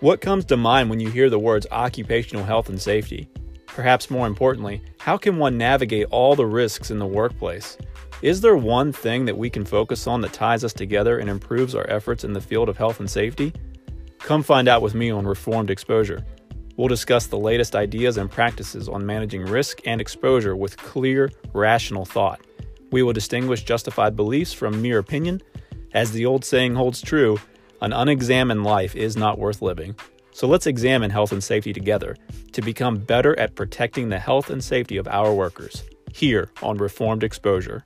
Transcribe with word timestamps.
What 0.00 0.20
comes 0.20 0.44
to 0.46 0.58
mind 0.58 0.90
when 0.90 1.00
you 1.00 1.08
hear 1.08 1.30
the 1.30 1.38
words 1.38 1.66
occupational 1.70 2.44
health 2.44 2.68
and 2.68 2.80
safety? 2.80 3.30
Perhaps 3.64 4.10
more 4.10 4.26
importantly, 4.26 4.82
how 4.98 5.16
can 5.16 5.38
one 5.38 5.56
navigate 5.56 6.08
all 6.10 6.36
the 6.36 6.44
risks 6.44 6.90
in 6.90 6.98
the 6.98 7.06
workplace? 7.06 7.78
Is 8.20 8.42
there 8.42 8.58
one 8.58 8.92
thing 8.92 9.24
that 9.24 9.38
we 9.38 9.48
can 9.48 9.64
focus 9.64 10.06
on 10.06 10.20
that 10.20 10.34
ties 10.34 10.64
us 10.64 10.74
together 10.74 11.18
and 11.18 11.30
improves 11.30 11.74
our 11.74 11.88
efforts 11.88 12.24
in 12.24 12.34
the 12.34 12.42
field 12.42 12.68
of 12.68 12.76
health 12.76 13.00
and 13.00 13.10
safety? 13.10 13.54
Come 14.18 14.42
find 14.42 14.68
out 14.68 14.82
with 14.82 14.94
me 14.94 15.10
on 15.10 15.26
Reformed 15.26 15.70
Exposure. 15.70 16.26
We'll 16.76 16.88
discuss 16.88 17.26
the 17.26 17.38
latest 17.38 17.74
ideas 17.74 18.18
and 18.18 18.30
practices 18.30 18.90
on 18.90 19.06
managing 19.06 19.46
risk 19.46 19.80
and 19.86 19.98
exposure 19.98 20.56
with 20.56 20.76
clear, 20.76 21.32
rational 21.54 22.04
thought. 22.04 22.42
We 22.92 23.02
will 23.02 23.14
distinguish 23.14 23.64
justified 23.64 24.14
beliefs 24.14 24.52
from 24.52 24.82
mere 24.82 24.98
opinion. 24.98 25.40
As 25.94 26.12
the 26.12 26.26
old 26.26 26.44
saying 26.44 26.74
holds 26.74 27.00
true, 27.00 27.38
an 27.86 27.92
unexamined 27.92 28.64
life 28.64 28.96
is 28.96 29.16
not 29.16 29.38
worth 29.38 29.62
living. 29.62 29.94
So 30.32 30.48
let's 30.48 30.66
examine 30.66 31.08
health 31.08 31.30
and 31.30 31.42
safety 31.42 31.72
together 31.72 32.16
to 32.50 32.60
become 32.60 32.96
better 32.98 33.38
at 33.38 33.54
protecting 33.54 34.08
the 34.08 34.18
health 34.18 34.50
and 34.50 34.62
safety 34.62 34.96
of 34.96 35.06
our 35.06 35.32
workers 35.32 35.84
here 36.12 36.50
on 36.64 36.78
Reformed 36.78 37.22
Exposure. 37.22 37.84